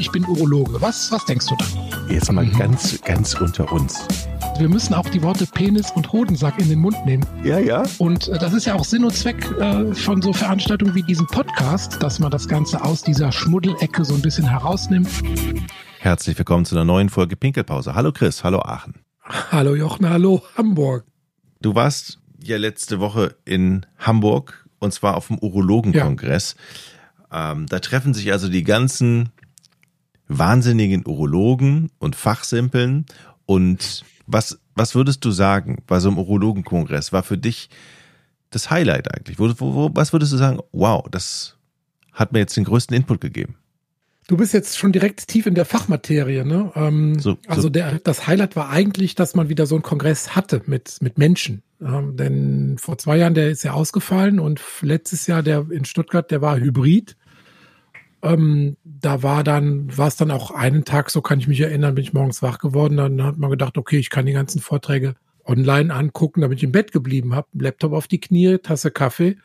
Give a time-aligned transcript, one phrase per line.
[0.00, 0.80] ich bin Urologe.
[0.80, 2.08] Was, was denkst du dann?
[2.08, 2.58] Jetzt mal mhm.
[2.58, 4.06] ganz, ganz unter uns.
[4.58, 7.24] Wir müssen auch die Worte Penis und Hodensack in den Mund nehmen.
[7.44, 7.84] Ja, ja.
[7.98, 11.26] Und äh, das ist ja auch Sinn und Zweck äh, von so Veranstaltungen wie diesem
[11.26, 15.10] Podcast, dass man das Ganze aus dieser Schmuddelecke so ein bisschen herausnimmt.
[15.98, 17.94] Herzlich willkommen zu einer neuen Folge Pinkelpause.
[17.94, 18.94] Hallo Chris, hallo Aachen.
[19.22, 21.04] Hallo Jochen, hallo Hamburg.
[21.60, 26.56] Du warst ja letzte Woche in Hamburg und zwar auf dem Urologenkongress.
[27.30, 27.52] Ja.
[27.52, 29.30] Ähm, da treffen sich also die ganzen
[30.30, 33.04] wahnsinnigen Urologen und Fachsimpeln.
[33.46, 37.68] Und was, was würdest du sagen bei so einem Urologenkongress war für dich
[38.50, 39.38] das Highlight eigentlich?
[39.38, 41.56] Wo, wo, was würdest du sagen, wow, das
[42.12, 43.56] hat mir jetzt den größten Input gegeben?
[44.28, 46.70] Du bist jetzt schon direkt tief in der Fachmaterie, ne?
[46.76, 50.62] Ähm, so, also Der, das Highlight war eigentlich, dass man wieder so einen Kongress hatte
[50.66, 51.62] mit, mit Menschen.
[51.80, 56.30] Ähm, denn vor zwei Jahren, der ist ja ausgefallen und letztes Jahr, der in Stuttgart,
[56.30, 57.16] der war hybrid.
[58.22, 61.94] Ähm, da war dann, war es dann auch einen Tag, so kann ich mich erinnern,
[61.94, 62.96] bin ich morgens wach geworden.
[62.96, 66.72] Dann hat man gedacht, okay, ich kann die ganzen Vorträge online angucken, damit ich im
[66.72, 67.48] Bett geblieben habe.
[67.54, 69.36] Laptop auf die Knie, Tasse Kaffee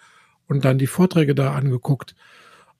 [0.47, 2.15] und dann die Vorträge da angeguckt.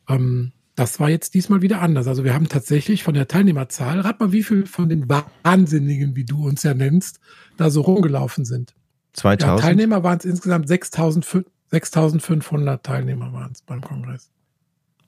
[0.10, 2.08] Ähm, das war jetzt diesmal wieder anders.
[2.08, 6.26] Also wir haben tatsächlich von der Teilnehmerzahl, rat mal, wie viel von den Wahnsinnigen, wie
[6.26, 7.22] du uns ja nennst,
[7.56, 8.76] da so rumgelaufen sind.
[9.14, 9.42] 2000?
[9.42, 14.30] Ja, Teilnehmer waren es insgesamt 6500 Teilnehmer waren es beim Kongress.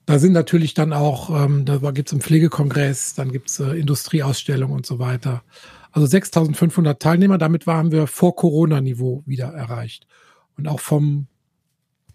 [0.08, 3.72] Da sind natürlich dann auch, ähm, da gibt es einen Pflegekongress, dann gibt es äh,
[3.72, 5.42] Industrieausstellungen und so weiter.
[5.92, 10.06] Also 6500 Teilnehmer, damit waren wir vor Corona-Niveau wieder erreicht.
[10.56, 11.26] Und auch vom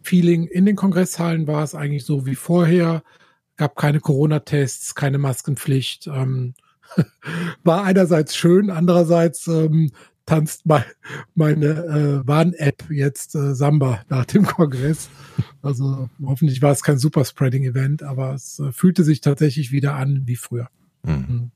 [0.01, 3.03] Feeling in den Kongresshallen war es eigentlich so wie vorher.
[3.57, 6.07] Gab keine Corona-Tests, keine Maskenpflicht.
[6.07, 6.55] Ähm,
[7.63, 9.91] war einerseits schön, andererseits ähm,
[10.25, 10.83] tanzt mein,
[11.35, 15.09] meine äh, Warn-App jetzt äh, Samba nach dem Kongress.
[15.61, 20.35] Also hoffentlich war es kein Superspreading-Event, aber es äh, fühlte sich tatsächlich wieder an wie
[20.35, 20.69] früher.
[21.03, 21.13] Mhm.
[21.13, 21.51] mhm.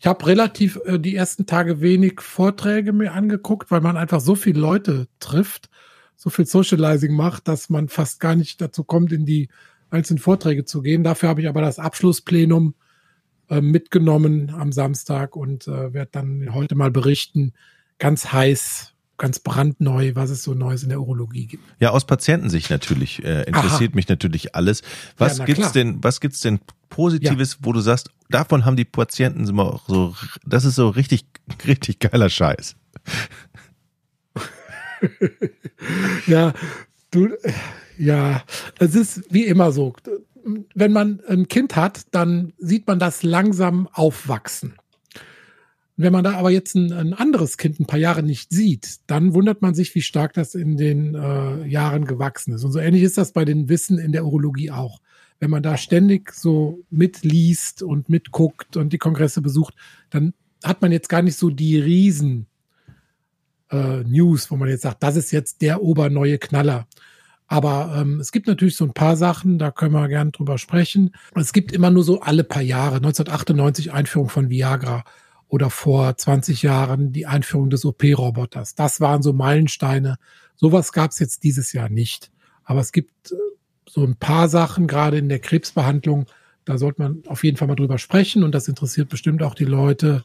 [0.00, 4.36] Ich habe relativ äh, die ersten Tage wenig Vorträge mir angeguckt, weil man einfach so
[4.36, 5.70] viele Leute trifft,
[6.14, 9.48] so viel Socializing macht, dass man fast gar nicht dazu kommt, in die
[9.90, 11.02] einzelnen Vorträge zu gehen.
[11.02, 12.74] Dafür habe ich aber das Abschlussplenum
[13.50, 17.52] äh, mitgenommen am Samstag und äh, werde dann heute mal berichten,
[17.98, 21.64] ganz heiß, ganz brandneu, was es so Neues in der Urologie gibt.
[21.80, 23.96] Ja, aus Patientensicht natürlich äh, interessiert Aha.
[23.96, 24.82] mich natürlich alles.
[25.16, 25.72] Was ja, gibt's klar.
[25.72, 26.02] denn?
[26.02, 27.58] Was gibt's denn Positives, ja.
[27.62, 30.14] wo du sagst, davon haben die Patienten immer so,
[30.44, 31.26] das ist so richtig,
[31.66, 32.76] richtig geiler Scheiß.
[36.26, 36.52] ja,
[37.10, 37.28] du,
[37.98, 38.42] ja,
[38.78, 39.94] es ist wie immer so.
[40.74, 44.74] Wenn man ein Kind hat, dann sieht man das langsam aufwachsen.
[46.00, 49.34] Wenn man da aber jetzt ein, ein, anderes Kind ein paar Jahre nicht sieht, dann
[49.34, 52.62] wundert man sich, wie stark das in den äh, Jahren gewachsen ist.
[52.62, 55.00] Und so ähnlich ist das bei den Wissen in der Urologie auch.
[55.40, 59.74] Wenn man da ständig so mitliest und mitguckt und die Kongresse besucht,
[60.10, 62.46] dann hat man jetzt gar nicht so die Riesen
[63.72, 66.86] äh, News, wo man jetzt sagt, das ist jetzt der oberneue Knaller.
[67.48, 71.10] Aber ähm, es gibt natürlich so ein paar Sachen, da können wir gerne drüber sprechen.
[71.34, 72.96] Es gibt immer nur so alle paar Jahre.
[72.96, 75.02] 1998 Einführung von Viagra
[75.48, 78.74] oder vor 20 Jahren die Einführung des OP-Roboters.
[78.74, 80.18] Das waren so Meilensteine.
[80.56, 82.30] Sowas gab es jetzt dieses Jahr nicht.
[82.64, 83.36] Aber es gibt äh,
[83.88, 86.26] so ein paar Sachen, gerade in der Krebsbehandlung,
[86.64, 89.64] da sollte man auf jeden Fall mal drüber sprechen und das interessiert bestimmt auch die
[89.64, 90.24] Leute.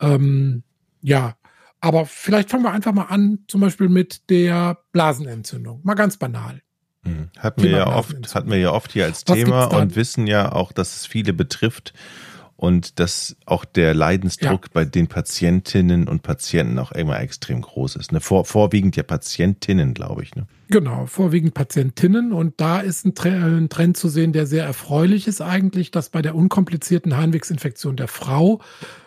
[0.00, 0.64] Ähm,
[1.02, 1.36] ja,
[1.80, 5.80] aber vielleicht fangen wir einfach mal an, zum Beispiel mit der Blasenentzündung.
[5.84, 6.62] Mal ganz banal.
[7.04, 7.30] Hm.
[7.38, 10.50] Hatten wir, ja oft, hatten wir ja oft hier als Was Thema und wissen ja
[10.50, 11.94] auch, dass es viele betrifft
[12.58, 14.70] und dass auch der Leidensdruck ja.
[14.72, 18.10] bei den Patientinnen und Patienten auch immer extrem groß ist.
[18.10, 18.18] Ne?
[18.18, 20.34] Vor, vorwiegend ja Patientinnen, glaube ich.
[20.34, 20.48] Ne?
[20.66, 22.32] Genau, vorwiegend Patientinnen.
[22.32, 26.20] Und da ist ein, ein Trend zu sehen, der sehr erfreulich ist eigentlich, dass bei
[26.20, 28.60] der unkomplizierten Harnwegsinfektion der Frau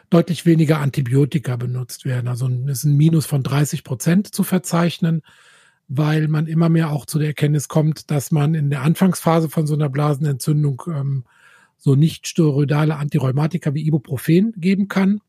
[0.10, 2.30] deutlich weniger Antibiotika benutzt werden.
[2.30, 5.24] Also ist ein Minus von 30 Prozent zu verzeichnen,
[5.90, 9.68] weil man immer mehr auch zu der Erkenntnis kommt, dass man in der Anfangsphase von
[9.68, 11.26] so einer Blasenentzündung ähm,
[11.82, 15.20] so nicht steroidale Antirheumatika wie Ibuprofen geben kann.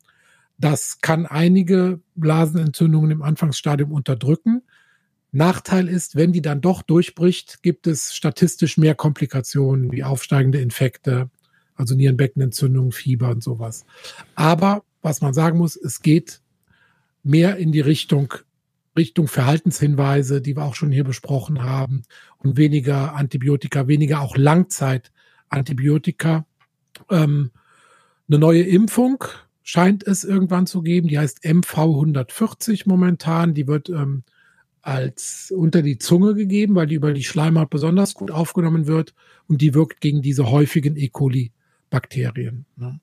[0.59, 4.63] Das kann einige Blasenentzündungen im Anfangsstadium unterdrücken.
[5.33, 11.31] Nachteil ist, wenn die dann doch durchbricht, gibt es statistisch mehr Komplikationen wie aufsteigende Infekte,
[11.75, 13.87] also Nierenbeckenentzündung, Fieber und sowas.
[14.35, 16.43] Aber was man sagen muss, es geht
[17.23, 18.35] mehr in die Richtung
[18.95, 22.03] Richtung Verhaltenshinweise, die wir auch schon hier besprochen haben,
[22.37, 25.13] und weniger Antibiotika, weniger auch Langzeit
[25.53, 26.47] Antibiotika.
[27.11, 27.51] Ähm,
[28.29, 29.25] eine neue Impfung
[29.63, 33.55] scheint es irgendwann zu geben, die heißt MV140 momentan.
[33.55, 34.25] Die wird ähm,
[34.81, 39.15] als unter die Zunge gegeben, weil die über die Schleimhaut besonders gut aufgenommen wird
[39.47, 41.09] und die wirkt gegen diese häufigen E.
[41.09, 41.53] coli
[41.91, 42.67] Bakterien.
[42.77, 43.01] Ne?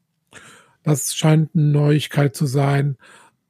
[0.83, 2.97] Das scheint eine Neuigkeit zu sein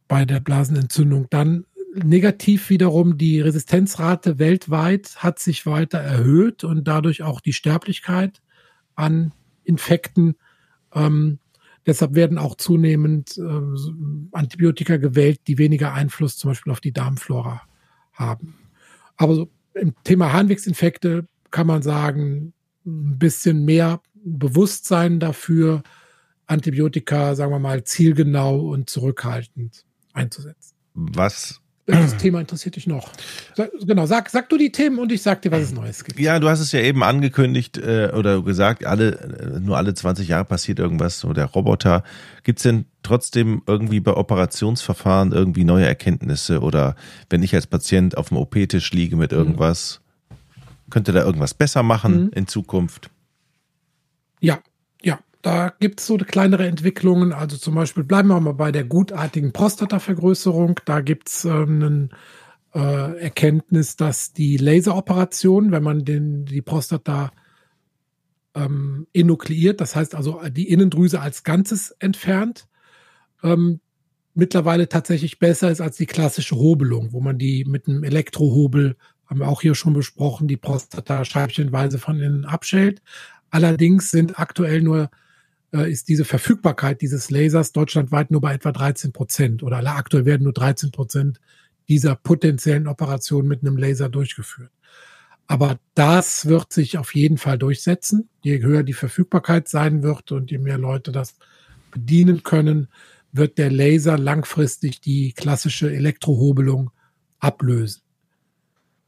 [0.07, 1.27] bei der Blasenentzündung.
[1.29, 1.65] Dann
[1.95, 8.41] negativ wiederum die Resistenzrate weltweit hat sich weiter erhöht und dadurch auch die Sterblichkeit
[8.99, 10.35] an Infekten.
[10.93, 11.39] Ähm,
[11.85, 17.61] deshalb werden auch zunehmend äh, Antibiotika gewählt, die weniger Einfluss zum Beispiel auf die Darmflora
[18.13, 18.55] haben.
[19.15, 22.53] Aber so im Thema Harnwegsinfekte kann man sagen,
[22.85, 25.83] ein bisschen mehr Bewusstsein dafür,
[26.45, 30.75] Antibiotika, sagen wir mal, zielgenau und zurückhaltend einzusetzen.
[30.93, 33.11] Was das Thema interessiert dich noch?
[33.55, 36.19] Sag, genau, sag, sag du die Themen und ich sag dir, was es Neues gibt.
[36.19, 40.27] Ja, du hast es ja eben angekündigt äh, oder gesagt, alle, äh, nur alle 20
[40.27, 42.03] Jahre passiert irgendwas, so der Roboter.
[42.43, 46.95] Gibt es denn trotzdem irgendwie bei Operationsverfahren irgendwie neue Erkenntnisse oder
[47.29, 50.35] wenn ich als Patient auf dem OP-Tisch liege mit irgendwas, mhm.
[50.89, 52.31] könnte da irgendwas besser machen mhm.
[52.33, 53.09] in Zukunft?
[54.41, 54.59] Ja,
[55.41, 57.31] da gibt es so kleinere Entwicklungen.
[57.31, 60.79] Also zum Beispiel bleiben wir mal bei der gutartigen Prostatavergrößerung.
[60.85, 62.09] Da gibt es ähm,
[62.73, 67.31] eine äh, Erkenntnis, dass die Laseroperation, wenn man den, die Prostata
[68.53, 72.67] ähm, enukleiert, das heißt also die Innendrüse als Ganzes entfernt,
[73.43, 73.79] ähm,
[74.33, 78.97] mittlerweile tatsächlich besser ist als die klassische Hobelung, wo man die mit einem Elektrohobel,
[79.27, 83.01] haben wir auch hier schon besprochen, die Prostata scheibchenweise von innen abschält.
[83.51, 85.09] Allerdings sind aktuell nur
[85.71, 90.53] ist diese Verfügbarkeit dieses Lasers deutschlandweit nur bei etwa 13 Prozent oder aktuell werden nur
[90.53, 91.39] 13 Prozent
[91.87, 94.71] dieser potenziellen Operationen mit einem Laser durchgeführt.
[95.47, 98.29] Aber das wird sich auf jeden Fall durchsetzen.
[98.41, 101.35] Je höher die Verfügbarkeit sein wird und je mehr Leute das
[101.89, 102.87] bedienen können,
[103.31, 106.91] wird der Laser langfristig die klassische Elektrohobelung
[107.39, 108.01] ablösen.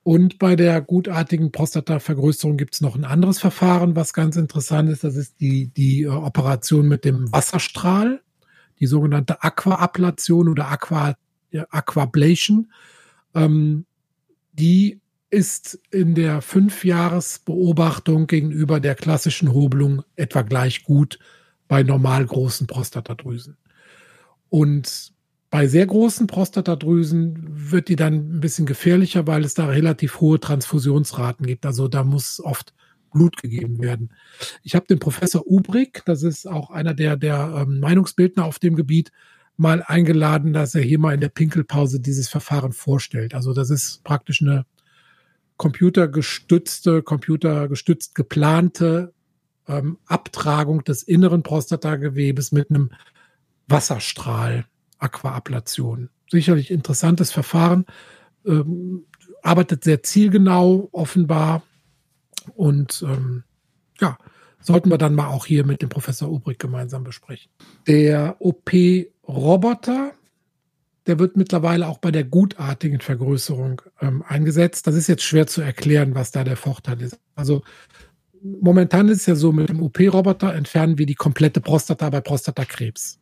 [0.04, 5.04] Und bei der gutartigen Prostatavergrößerung gibt es noch ein anderes Verfahren, was ganz interessant ist.
[5.04, 8.22] Das ist die, die äh, Operation mit dem Wasserstrahl,
[8.80, 11.16] die sogenannte Aquaablation oder Aqua,
[11.52, 12.72] ja, Aquablation.
[13.36, 13.86] Ähm,
[14.54, 21.20] die ist in der Fünfjahresbeobachtung gegenüber der klassischen Hobelung etwa gleich gut
[21.68, 23.56] bei normal großen Prostatadrüsen.
[24.50, 25.14] Und
[25.52, 30.40] bei sehr großen Prostatadrüsen wird die dann ein bisschen gefährlicher, weil es da relativ hohe
[30.40, 31.66] Transfusionsraten gibt.
[31.66, 32.74] Also da muss oft
[33.12, 34.14] Blut gegeben werden.
[34.64, 38.78] Ich habe den Professor Ubrig, das ist auch einer der, der ähm, Meinungsbildner auf dem
[38.78, 39.12] Gebiet,
[39.58, 43.36] mal eingeladen, dass er hier mal in der Pinkelpause dieses Verfahren vorstellt.
[43.36, 44.66] Also das ist praktisch eine
[45.58, 49.14] computergestützte, computergestützt geplante
[49.68, 52.92] ähm, Abtragung des inneren Prostatagewebes mit einem
[53.68, 54.66] Wasserstrahl.
[55.02, 56.10] Aquaablation.
[56.30, 57.86] Sicherlich interessantes Verfahren,
[58.46, 59.06] ähm,
[59.44, 61.64] arbeitet sehr zielgenau offenbar
[62.56, 63.44] und ähm,
[64.00, 64.18] ja,
[64.60, 67.52] sollten wir dann mal auch hier mit dem Professor Ubrig gemeinsam besprechen.
[67.88, 70.14] Der OP-Roboter,
[71.08, 74.88] der wird mittlerweile auch bei der gutartigen Vergrößerung ähm, eingesetzt.
[74.88, 77.20] Das ist jetzt schwer zu erklären, was da der Vorteil ist.
[77.36, 77.64] Also
[78.44, 83.21] momentan ist es ja so, mit dem OP-Roboter entfernen wir die komplette Prostata bei Prostatakrebs.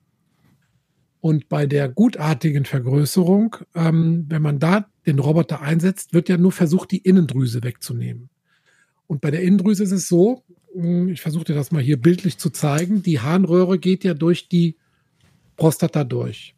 [1.21, 6.51] Und bei der gutartigen Vergrößerung, ähm, wenn man da den Roboter einsetzt, wird ja nur
[6.51, 8.29] versucht, die Innendrüse wegzunehmen.
[9.07, 10.43] Und bei der Innendrüse ist es so,
[10.73, 14.47] hm, ich versuche dir das mal hier bildlich zu zeigen, die Harnröhre geht ja durch
[14.47, 14.77] die
[15.57, 16.55] Prostata durch.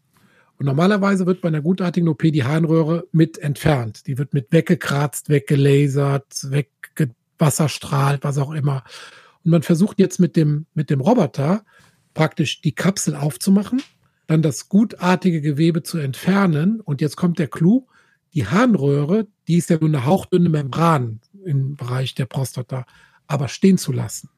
[0.60, 4.06] Und normalerweise wird bei einer gutartigen OP die Harnröhre mit entfernt.
[4.06, 8.84] Die wird mit weggekratzt, weggelasert, weggewasserstrahlt, was auch immer.
[9.44, 11.66] Und man versucht jetzt mit dem, mit dem Roboter
[12.14, 13.82] praktisch die Kapsel aufzumachen
[14.32, 16.80] dann das gutartige Gewebe zu entfernen.
[16.80, 17.88] Und jetzt kommt der Clou.
[18.34, 22.86] Die Harnröhre, die ist ja nur eine hauchdünne Membran im Bereich der Prostata,
[23.28, 24.30] aber stehen zu lassen.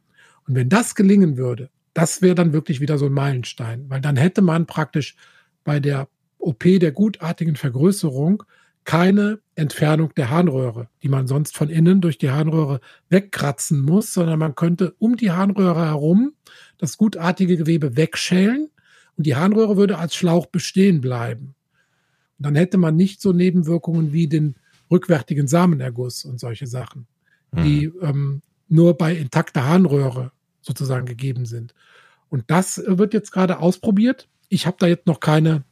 [0.48, 4.16] Und wenn das gelingen würde, das wäre dann wirklich wieder so ein Meilenstein, weil dann
[4.16, 5.16] hätte man praktisch
[5.64, 6.08] bei der
[6.40, 8.44] OP der gutartigen Vergrößerung
[8.86, 14.40] keine Entfernung der Harnröhre, die man sonst von innen durch die Harnröhre wegkratzen muss, sondern
[14.40, 16.34] man könnte um die Harnröhre herum
[16.80, 18.70] das gutartige Gewebe wegschälen
[19.18, 21.56] und die Harnröhre würde als Schlauch bestehen bleiben.
[22.38, 24.56] Und dann hätte man nicht so Nebenwirkungen wie den
[24.90, 27.08] rückwärtigen Samenerguss und solche Sachen,
[27.56, 27.94] die mhm.
[28.02, 31.74] ähm, nur bei intakter Harnröhre sozusagen gegeben sind.
[32.30, 34.28] Und das wird jetzt gerade ausprobiert.
[34.50, 35.64] Ich habe da jetzt noch keine,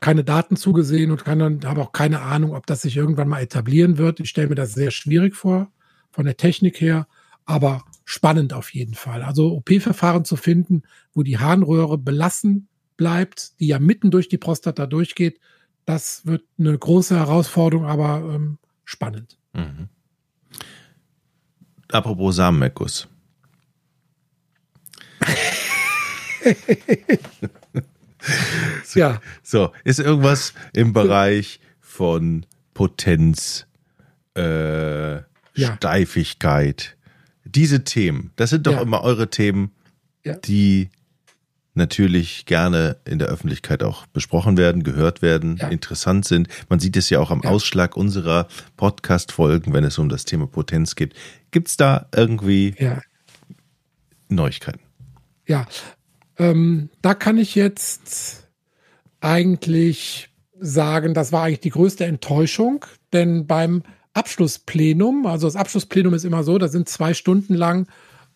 [0.00, 4.20] keine Daten zugesehen und habe auch keine Ahnung, ob das sich irgendwann mal etablieren wird.
[4.20, 5.70] Ich stelle mir das sehr schwierig vor,
[6.10, 7.06] von der Technik her.
[7.44, 9.22] Aber spannend auf jeden Fall.
[9.22, 10.82] Also OP-Verfahren zu finden,
[11.14, 15.38] wo die Harnröhre belassen bleibt, die ja mitten durch die Prostata durchgeht,
[15.84, 19.38] das wird eine große Herausforderung, aber ähm, spannend.
[19.52, 19.88] Mhm.
[21.92, 23.06] Apropos Samenerguss.
[28.84, 29.20] so, ja.
[29.44, 33.68] So, ist irgendwas im Bereich von Potenz,
[34.36, 35.24] äh, ja.
[35.76, 36.96] Steifigkeit,
[37.44, 38.82] diese Themen, das sind doch ja.
[38.82, 39.72] immer eure Themen,
[40.24, 40.34] ja.
[40.36, 40.90] die
[41.74, 45.68] natürlich gerne in der Öffentlichkeit auch besprochen werden, gehört werden, ja.
[45.68, 46.48] interessant sind.
[46.68, 47.44] Man sieht es ja auch am.
[47.44, 51.14] Ausschlag unserer Podcast-Folgen, wenn es um das Thema Potenz geht.
[51.50, 52.74] Gibt es da irgendwie.
[54.28, 54.80] Neuigkeiten?
[55.46, 55.66] Ja,
[56.38, 58.48] ähm, da kann ich jetzt
[59.20, 63.82] eigentlich sagen, das war eigentlich die größte Enttäuschung, denn beim
[64.14, 67.86] Abschlussplenum, also das Abschlussplenum ist immer so, da sind zwei Stunden lang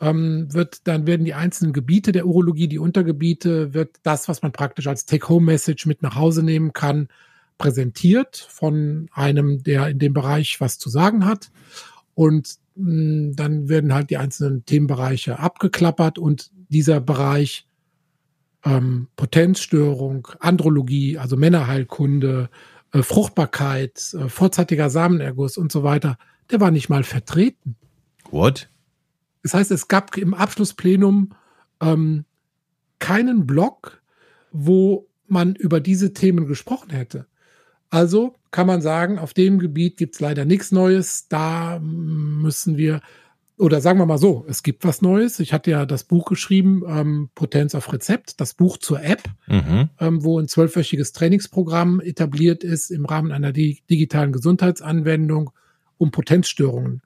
[0.00, 4.52] ähm, wird, dann werden die einzelnen Gebiete der Urologie, die Untergebiete, wird das, was man
[4.52, 7.08] praktisch als Take-Home-Message mit nach Hause nehmen kann,
[7.58, 11.50] präsentiert von einem, der in dem Bereich was zu sagen hat.
[12.14, 17.66] Und mh, hm, dann werden halt die einzelnen Themenbereiche abgeklappert und dieser Bereich
[18.64, 22.48] ähm, Potenzstörung, Andrologie, also Männerheilkunde,
[22.94, 26.16] äh, Fruchtbarkeit, äh, vorzeitiger Samenerguss und so weiter,
[26.50, 27.76] der war nicht mal vertreten.
[28.30, 28.68] What?
[29.42, 31.34] Das heißt, es gab im Abschlussplenum
[31.80, 32.24] ähm,
[33.00, 34.00] keinen Block,
[34.52, 37.26] wo man über diese Themen gesprochen hätte.
[37.90, 41.28] Also kann man sagen, auf dem Gebiet gibt es leider nichts Neues.
[41.28, 43.00] Da müssen wir,
[43.56, 45.38] oder sagen wir mal so, es gibt was Neues.
[45.38, 49.90] Ich hatte ja das Buch geschrieben, ähm, Potenz auf Rezept, das Buch zur App, mhm.
[50.00, 55.50] ähm, wo ein zwölfwöchiges Trainingsprogramm etabliert ist im Rahmen einer digitalen Gesundheitsanwendung,
[55.98, 57.02] um Potenzstörungen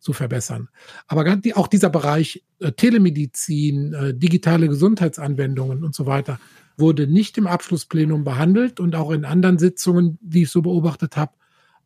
[0.00, 0.68] zu verbessern.
[1.06, 6.40] Aber auch dieser Bereich äh, Telemedizin, äh, digitale Gesundheitsanwendungen und so weiter
[6.76, 11.32] wurde nicht im Abschlussplenum behandelt und auch in anderen Sitzungen, die ich so beobachtet habe,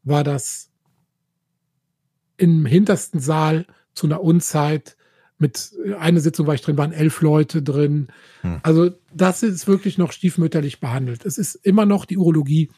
[0.04, 0.70] war das
[2.38, 3.66] im hintersten Saal
[3.96, 4.96] zu einer Unzeit.
[5.38, 8.08] Mit einer Sitzung war ich drin, waren elf Leute drin.
[8.42, 8.60] Hm.
[8.62, 11.26] Also das ist wirklich noch stiefmütterlich behandelt.
[11.26, 12.70] Es ist immer noch die Urologie,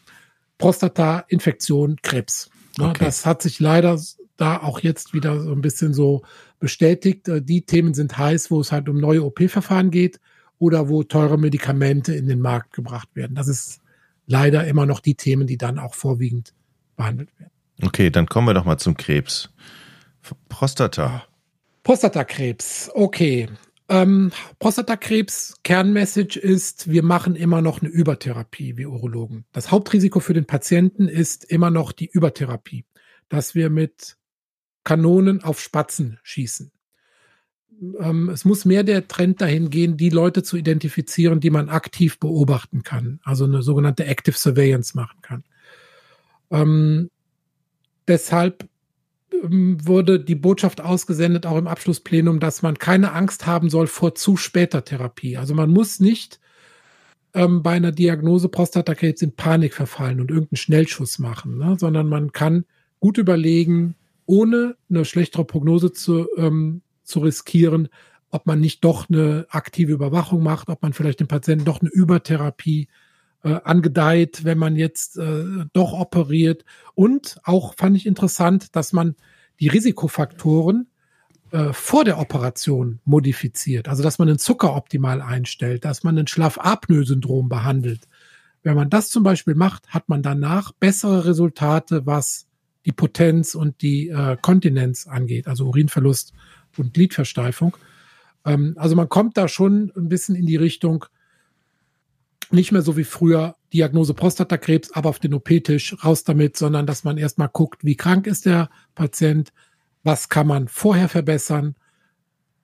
[0.57, 2.51] Prostata, Infektion, Krebs.
[2.79, 3.05] Ne, okay.
[3.05, 4.01] Das hat sich leider
[4.37, 6.23] da auch jetzt wieder so ein bisschen so
[6.59, 7.29] bestätigt.
[7.29, 10.19] Äh, die Themen sind heiß, wo es halt um neue OP-Verfahren geht
[10.59, 13.35] oder wo teure Medikamente in den Markt gebracht werden.
[13.35, 13.81] Das ist
[14.27, 16.55] leider immer noch die Themen, die dann auch vorwiegend
[16.97, 17.53] behandelt werden.
[17.83, 19.51] Okay, dann kommen wir doch mal zum Krebs.
[20.49, 21.25] Prostata.
[21.83, 23.49] Prostatakrebs, okay.
[23.89, 29.47] Ähm, Prostatakrebs, Kernmessage ist, wir machen immer noch eine Übertherapie, wie Urologen.
[29.53, 32.85] Das Hauptrisiko für den Patienten ist immer noch die Übertherapie,
[33.31, 34.19] dass wir mit
[34.85, 36.71] Kanonen auf Spatzen schießen.
[38.01, 42.19] Ähm, es muss mehr der Trend dahin gehen, die Leute zu identifizieren, die man aktiv
[42.19, 45.45] beobachten kann, also eine sogenannte Active Surveillance machen kann.
[46.51, 47.11] Ähm,
[48.07, 48.69] deshalb
[49.31, 54.37] wurde die Botschaft ausgesendet, auch im Abschlussplenum, dass man keine Angst haben soll vor zu
[54.37, 55.37] später Therapie.
[55.37, 56.41] Also man muss nicht
[57.35, 61.77] ähm, bei einer Diagnose Prostatakrebs in Panik verfallen und irgendeinen Schnellschuss machen, ne?
[61.79, 62.65] sondern man kann
[63.01, 63.95] gut überlegen,
[64.27, 67.89] ohne eine schlechtere Prognose zu, ähm, zu riskieren,
[68.31, 71.91] ob man nicht doch eine aktive Überwachung macht, ob man vielleicht dem Patienten doch eine
[71.91, 73.08] Übertherapie äh,
[73.43, 76.65] angedeiht, wenn man jetzt äh, doch operiert.
[76.95, 79.15] Und auch fand ich interessant, dass man
[79.61, 80.89] die Risikofaktoren
[81.51, 83.89] äh, vor der Operation modifiziert.
[83.89, 88.09] Also dass man den Zucker optimal einstellt, dass man ein Schlafapnoe-Syndrom behandelt.
[88.63, 92.47] Wenn man das zum Beispiel macht, hat man danach bessere Resultate, was
[92.85, 96.33] die Potenz und die äh, Kontinenz angeht, also Urinverlust
[96.77, 97.77] und Gliedversteifung.
[98.45, 101.07] Ähm, also man kommt da schon ein bisschen in die Richtung,
[102.51, 107.05] nicht mehr so wie früher Diagnose Prostatakrebs, aber auf den OP-Tisch raus damit, sondern dass
[107.05, 109.53] man erstmal guckt, wie krank ist der Patient,
[110.03, 111.75] was kann man vorher verbessern,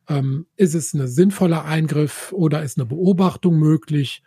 [0.08, 4.22] ähm, ist es ein sinnvoller Eingriff oder ist eine Beobachtung möglich?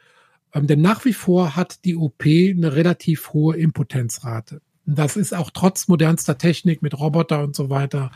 [0.54, 4.62] Ähm, denn nach wie vor hat die OP eine relativ hohe Impotenzrate.
[4.86, 8.12] Das ist auch trotz modernster Technik mit Roboter und so weiter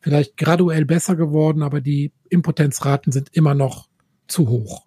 [0.00, 3.88] vielleicht graduell besser geworden, aber die Impotenzraten sind immer noch
[4.26, 4.86] zu hoch.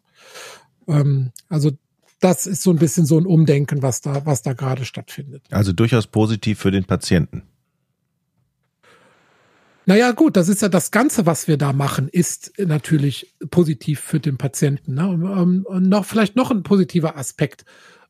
[0.88, 1.72] Ähm, also
[2.20, 5.44] das ist so ein bisschen so ein Umdenken, was da, was da gerade stattfindet.
[5.52, 7.44] Also durchaus positiv für den Patienten.
[9.86, 14.20] Naja, gut, das ist ja das Ganze, was wir da machen, ist natürlich positiv für
[14.20, 14.96] den Patienten.
[14.96, 15.08] Ne?
[15.08, 17.64] Und, ähm, und noch vielleicht noch ein positiver Aspekt,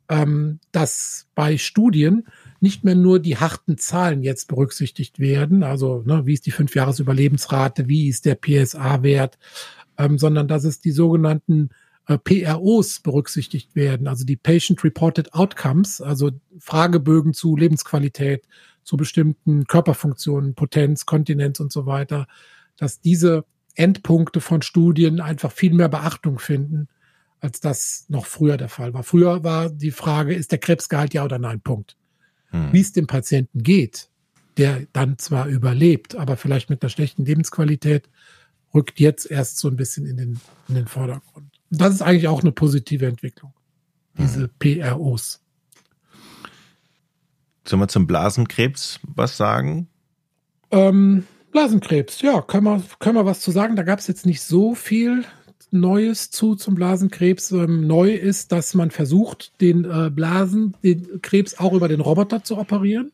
[0.10, 2.28] ähm, dass bei Studien
[2.60, 7.88] nicht mehr nur die harten Zahlen jetzt berücksichtigt werden, also ne, wie ist die Fünfjahresüberlebensrate,
[7.88, 9.38] wie ist der PSA-Wert,
[10.00, 11.70] ähm, sondern dass es die sogenannten
[12.08, 18.48] äh, PROs berücksichtigt werden, also die Patient Reported Outcomes, also Fragebögen zu Lebensqualität,
[18.84, 22.28] zu bestimmten Körperfunktionen, Potenz, Kontinenz und so weiter,
[22.78, 23.46] dass diese
[23.76, 26.88] Endpunkte von Studien einfach viel mehr Beachtung finden
[27.40, 29.04] als das noch früher der Fall war.
[29.04, 31.62] Früher war die Frage, ist der Krebsgehalt ja oder nein?
[31.62, 31.96] Punkt.
[32.50, 32.74] Hm.
[32.74, 34.10] Wie es dem Patienten geht,
[34.58, 38.10] der dann zwar überlebt, aber vielleicht mit einer schlechten Lebensqualität,
[38.74, 41.57] rückt jetzt erst so ein bisschen in den, in den Vordergrund.
[41.70, 43.54] Das ist eigentlich auch eine positive Entwicklung,
[44.18, 44.50] diese hm.
[44.60, 45.42] PROs.
[47.68, 49.90] Sollen wir zum Blasenkrebs was sagen?
[50.72, 53.76] Ähm, Blasenkrebs, ja, können wir, können wir was zu sagen.
[53.76, 55.26] Da gab es jetzt nicht so viel
[55.72, 57.52] Neues zu zum Blasenkrebs.
[57.52, 62.44] Ähm, neu ist, dass man versucht, den äh, Blasen, den Krebs auch über den Roboter
[62.44, 63.12] zu operieren.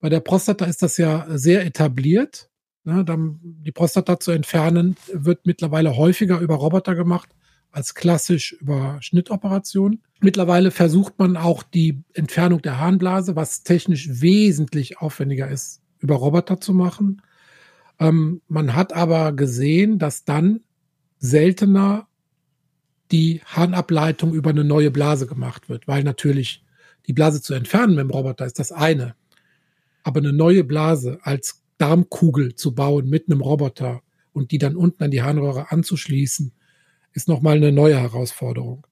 [0.00, 2.50] Bei der Prostata ist das ja sehr etabliert.
[2.84, 3.04] Ne,
[3.42, 7.28] die Prostata zu entfernen wird mittlerweile häufiger über Roboter gemacht
[7.70, 10.02] als klassisch über Schnittoperationen.
[10.20, 16.60] Mittlerweile versucht man auch die Entfernung der Harnblase, was technisch wesentlich aufwendiger ist, über Roboter
[16.60, 17.22] zu machen.
[18.00, 20.60] Ähm, man hat aber gesehen, dass dann
[21.18, 22.08] seltener
[23.10, 26.64] die Harnableitung über eine neue Blase gemacht wird, weil natürlich
[27.06, 29.14] die Blase zu entfernen mit dem Roboter ist das eine.
[30.02, 35.02] Aber eine neue Blase als Darmkugel zu bauen mit einem Roboter und die dann unten
[35.04, 36.52] an die Harnröhre anzuschließen,
[37.12, 38.86] ist nochmal eine neue Herausforderung.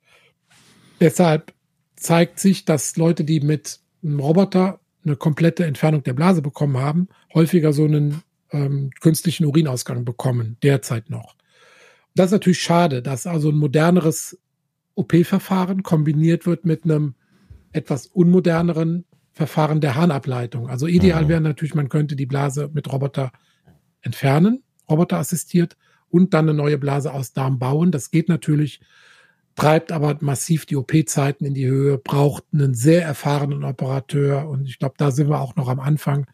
[1.01, 1.53] Deshalb
[1.97, 7.09] zeigt sich, dass Leute, die mit einem Roboter eine komplette Entfernung der Blase bekommen haben,
[7.33, 11.37] häufiger so einen ähm, künstlichen Urinausgang bekommen, derzeit noch.
[12.15, 14.39] Das ist natürlich schade, dass also ein moderneres
[14.95, 17.15] OP-Verfahren kombiniert wird mit einem
[17.73, 20.69] etwas unmoderneren Verfahren der Harnableitung.
[20.69, 21.29] Also ideal mhm.
[21.29, 23.33] wäre natürlich, man könnte die Blase mit Roboter
[24.01, 25.77] entfernen, Roboter assistiert
[26.11, 27.91] und dann eine neue Blase aus Darm bauen.
[27.91, 28.81] Das geht natürlich,
[29.55, 34.79] treibt aber massiv die OP-Zeiten in die Höhe, braucht einen sehr erfahrenen Operateur und ich
[34.79, 36.27] glaube, da sind wir auch noch am Anfang.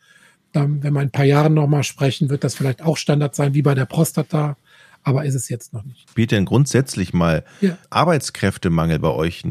[0.53, 3.55] Dann, wenn wir in ein paar Jahren nochmal sprechen, wird das vielleicht auch Standard sein,
[3.55, 4.57] wie bei der Prostata
[5.05, 6.09] aber ist es jetzt noch nicht.
[6.11, 7.77] Spielt denn grundsätzlich mal ja.
[7.91, 9.45] Arbeitskräftemangel bei euch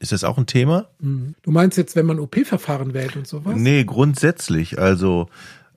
[0.00, 0.88] ist das auch ein Thema?
[1.00, 1.34] Mhm.
[1.42, 3.54] Du meinst jetzt, wenn man OP-Verfahren wählt und sowas?
[3.56, 4.78] Nee, grundsätzlich.
[4.78, 5.28] Also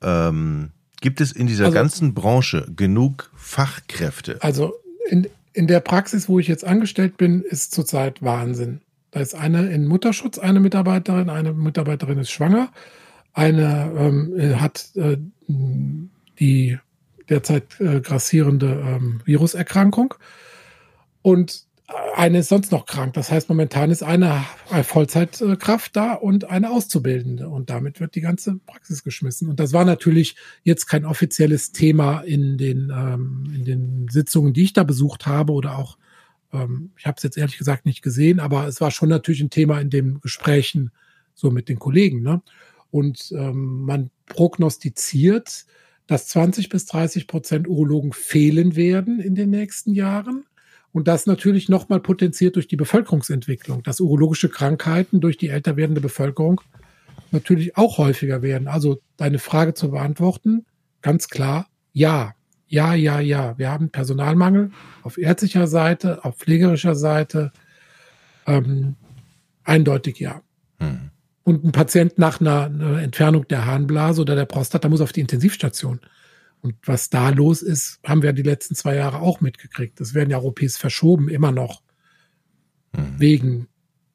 [0.01, 4.37] ähm, gibt es in dieser also, ganzen Branche genug Fachkräfte?
[4.41, 4.73] Also
[5.09, 8.81] in, in der Praxis, wo ich jetzt angestellt bin, ist zurzeit Wahnsinn.
[9.11, 12.71] Da ist eine in Mutterschutz, eine Mitarbeiterin, eine Mitarbeiterin ist schwanger,
[13.33, 15.17] eine ähm, hat äh,
[16.39, 16.77] die
[17.29, 20.13] derzeit äh, grassierende ähm, Viruserkrankung.
[21.21, 21.66] Und
[22.15, 23.13] eine ist sonst noch krank.
[23.13, 24.43] Das heißt, momentan ist eine
[24.83, 27.47] Vollzeitkraft da und eine Auszubildende.
[27.47, 29.47] Und damit wird die ganze Praxis geschmissen.
[29.49, 34.63] Und das war natürlich jetzt kein offizielles Thema in den, ähm, in den Sitzungen, die
[34.63, 35.97] ich da besucht habe oder auch,
[36.51, 39.49] ähm, ich habe es jetzt ehrlich gesagt nicht gesehen, aber es war schon natürlich ein
[39.49, 40.91] Thema in den Gesprächen
[41.35, 42.21] so mit den Kollegen.
[42.21, 42.41] Ne?
[42.91, 45.65] Und ähm, man prognostiziert,
[46.05, 50.45] dass 20 bis 30 Prozent Urologen fehlen werden in den nächsten Jahren.
[50.97, 56.01] Und das natürlich nochmal potenziert durch die Bevölkerungsentwicklung, dass urologische Krankheiten durch die älter werdende
[56.01, 56.59] Bevölkerung
[57.29, 58.67] natürlich auch häufiger werden.
[58.67, 60.65] Also deine Frage zu beantworten,
[61.03, 62.33] ganz klar, ja.
[62.67, 63.55] Ja, ja, ja.
[63.59, 64.71] Wir haben Personalmangel
[65.03, 67.51] auf ärztlicher Seite, auf pflegerischer Seite.
[68.47, 68.95] Ähm,
[69.63, 70.41] eindeutig ja.
[70.79, 71.11] Hm
[71.43, 75.21] und ein Patient nach einer, einer Entfernung der Harnblase oder der Prostata muss auf die
[75.21, 76.01] Intensivstation.
[76.61, 79.99] Und was da los ist, haben wir die letzten zwei Jahre auch mitgekriegt.
[79.99, 81.81] Das werden ja Europäes verschoben, immer noch.
[82.93, 83.19] Mhm.
[83.19, 83.67] Wegen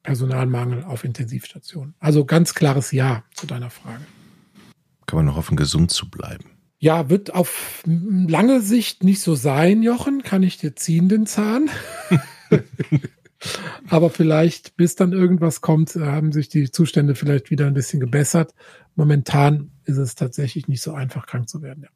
[0.03, 1.95] Personalmangel auf Intensivstationen.
[1.99, 4.03] Also ganz klares Ja zu deiner Frage.
[5.05, 6.45] Kann man noch hoffen, gesund zu bleiben?
[6.79, 10.21] Ja, wird auf lange Sicht nicht so sein, Jochen.
[10.21, 11.69] Kann ich dir ziehen, den Zahn?
[13.89, 18.53] Aber vielleicht, bis dann irgendwas kommt, haben sich die Zustände vielleicht wieder ein bisschen gebessert.
[18.95, 21.83] Momentan ist es tatsächlich nicht so einfach, krank zu werden.
[21.83, 21.89] Ja.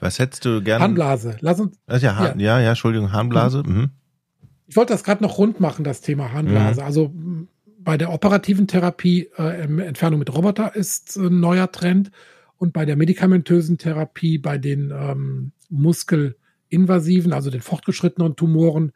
[0.00, 0.82] Was hättest du gerne?
[0.84, 1.36] Harnblase.
[1.40, 1.78] Lass uns.
[1.88, 3.62] ja, ja, ja, ja, Entschuldigung, Harnblase.
[3.64, 3.74] Mhm.
[3.74, 3.90] mhm.
[4.70, 6.82] Ich wollte das gerade noch rund machen, das Thema Harnblase.
[6.82, 6.86] Mhm.
[6.86, 7.14] Also
[7.78, 12.10] bei der operativen Therapie, äh, Entfernung mit Roboter ist ein neuer Trend.
[12.58, 18.92] Und bei der medikamentösen Therapie, bei den ähm, muskelinvasiven, also den fortgeschrittenen Tumoren,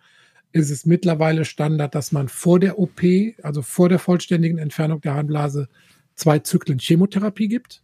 [0.52, 3.00] ist es mittlerweile Standard, dass man vor der OP,
[3.42, 5.68] also vor der vollständigen Entfernung der Harnblase,
[6.14, 7.82] zwei Zyklen Chemotherapie gibt.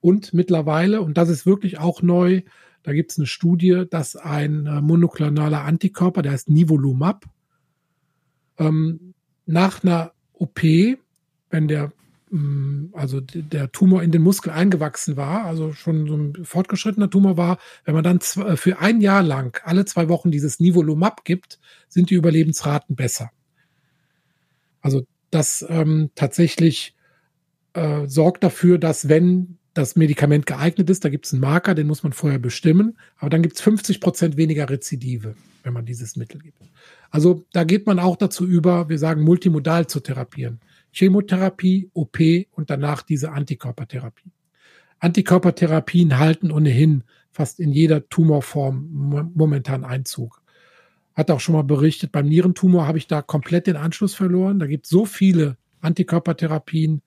[0.00, 2.42] Und mittlerweile, und das ist wirklich auch neu,
[2.82, 7.26] da gibt es eine Studie, dass ein äh, monoklonaler Antikörper, der heißt Nivolumab,
[8.58, 10.62] ähm, nach einer OP,
[11.50, 11.92] wenn der
[12.30, 17.36] Mm, also der Tumor in den Muskel eingewachsen war, also schon so ein fortgeschrittener Tumor
[17.36, 21.58] war, wenn man dann äh, für ein Jahr lang alle zwei Wochen dieses Nivolumab gibt,
[21.88, 23.30] sind die Überlebensraten besser.
[24.80, 26.94] Also das ähm, tatsächlich
[27.72, 31.86] äh, sorgt dafür, dass wenn das Medikament geeignet ist, da gibt es einen Marker, den
[31.86, 36.16] muss man vorher bestimmen, aber dann gibt es 50 Prozent weniger Rezidive, wenn man dieses
[36.16, 36.60] Mittel gibt.
[37.10, 40.60] Also da geht man auch dazu über, wir sagen multimodal zu therapieren.
[40.92, 42.18] Chemotherapie, OP
[42.52, 44.32] und danach diese Antikörpertherapie.
[44.98, 50.42] Antikörpertherapien halten ohnehin fast in jeder Tumorform momentan Einzug.
[51.14, 54.58] Hat auch schon mal berichtet, beim Nierentumor habe ich da komplett den Anschluss verloren.
[54.58, 57.02] Da gibt es so viele Antikörpertherapien,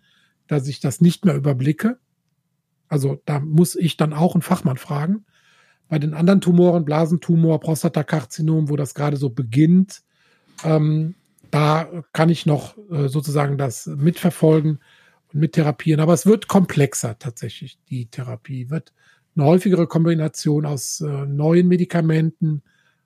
[0.48, 2.00] dass ich das nicht mehr überblicke.
[2.88, 5.26] Also da muss ich dann auch einen Fachmann fragen.
[5.90, 10.02] Bei den anderen Tumoren, Blasentumor, Prostatakarzinom, wo das gerade so beginnt,
[10.64, 11.16] ähm,
[11.52, 14.80] da kann ich noch äh, sozusagen das mitverfolgen
[15.32, 16.02] und mittherapieren.
[16.02, 18.70] Aber es wird komplexer tatsächlich, die Therapie.
[18.70, 18.92] Wird
[19.36, 22.64] eine häufigere Kombination aus äh, neuen Medikamenten,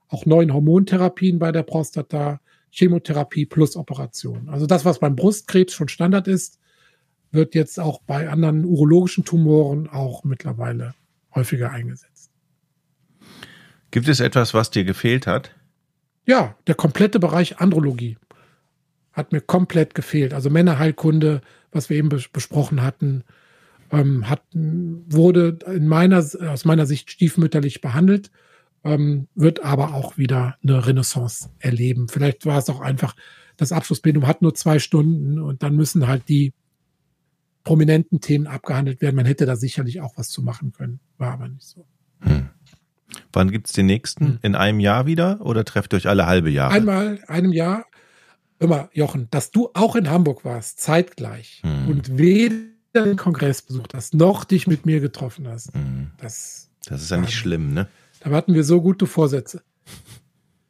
[0.08, 2.40] auch neuen Hormontherapien bei der Prostata,
[2.72, 4.50] Chemotherapie plus Operation.
[4.50, 6.60] Also das, was beim Brustkrebs schon Standard ist,
[7.32, 10.94] wird jetzt auch bei anderen urologischen Tumoren auch mittlerweile
[11.34, 12.32] häufiger eingesetzt.
[13.92, 15.56] Gibt es etwas, was dir gefehlt hat?
[16.26, 18.18] Ja, der komplette Bereich Andrologie
[19.13, 20.34] hat mir komplett gefehlt.
[20.34, 23.24] Also Männerheilkunde, was wir eben besprochen hatten,
[23.92, 28.30] ähm, hat, wurde in meiner, aus meiner Sicht stiefmütterlich behandelt,
[28.84, 32.10] ähm, wird aber auch wieder eine Renaissance erleben.
[32.10, 33.16] Vielleicht war es auch einfach,
[33.56, 36.54] das Abschlussplenum hat nur zwei Stunden und dann müssen halt die
[37.67, 39.17] prominenten Themen abgehandelt werden.
[39.17, 41.86] Man hätte da sicherlich auch was zu machen können, war aber nicht so.
[42.21, 42.47] Hm.
[43.34, 44.25] Wann gibt es den nächsten?
[44.25, 44.39] Hm.
[44.41, 46.73] In einem Jahr wieder oder trefft ihr euch alle halbe Jahre?
[46.73, 47.86] Einmal, einem Jahr.
[48.60, 51.89] Immer, Jochen, dass du auch in Hamburg warst, zeitgleich hm.
[51.89, 52.56] und weder
[52.95, 55.73] den Kongress besucht hast, noch dich mit mir getroffen hast.
[55.73, 56.12] Hm.
[56.19, 57.88] Das, das ist ja nicht schlimm, ne?
[58.21, 59.62] Da hatten wir so gute Vorsätze.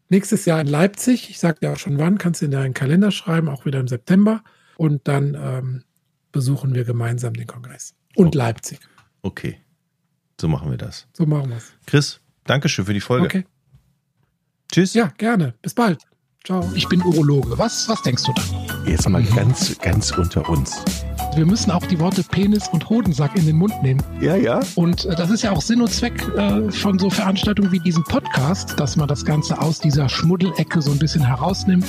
[0.09, 3.11] Nächstes Jahr in Leipzig, ich sag dir auch schon wann, kannst du in deinen Kalender
[3.11, 4.43] schreiben, auch wieder im September.
[4.77, 5.83] Und dann ähm,
[6.31, 7.93] besuchen wir gemeinsam den Kongress.
[8.15, 8.37] Und okay.
[8.37, 8.79] Leipzig.
[9.21, 9.59] Okay.
[10.39, 11.07] So machen wir das.
[11.13, 11.73] So machen wir es.
[11.85, 13.25] Chris, Dankeschön für die Folge.
[13.25, 13.45] Okay.
[14.71, 14.93] Tschüss.
[14.93, 15.53] Ja, gerne.
[15.61, 16.01] Bis bald.
[16.45, 16.63] Ciao.
[16.75, 17.57] Ich bin Urologe.
[17.57, 18.41] Was, was denkst du da?
[18.85, 20.81] Jetzt mal ganz, ganz unter uns.
[21.35, 24.01] Wir müssen auch die Worte Penis und Hodensack in den Mund nehmen.
[24.21, 24.61] Ja, ja.
[24.75, 28.03] Und äh, das ist ja auch Sinn und Zweck äh, von so Veranstaltungen wie diesem
[28.05, 31.85] Podcast, dass man das Ganze aus dieser Schmuddelecke so ein bisschen herausnimmt.